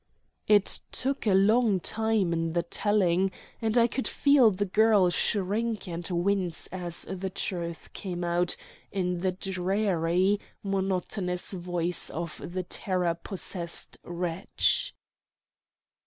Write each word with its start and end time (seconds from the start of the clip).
It 0.47 0.79
took 0.91 1.27
a 1.27 1.35
long 1.35 1.79
time 1.79 2.33
in 2.33 2.53
the 2.53 2.63
telling, 2.63 3.29
and 3.61 3.77
I 3.77 3.85
could 3.85 4.07
feel 4.07 4.49
the 4.49 4.65
girl 4.65 5.11
shrink 5.11 5.87
and 5.87 6.09
wince 6.09 6.65
as 6.71 7.03
the 7.07 7.29
truth 7.29 7.93
came 7.93 8.23
out 8.23 8.55
in 8.91 9.19
the 9.19 9.31
dreary, 9.33 10.39
monotonous 10.63 11.53
voice 11.53 12.09
of 12.09 12.41
the 12.43 12.63
terror 12.63 13.13
possessed 13.13 13.99
wretch. 14.03 14.95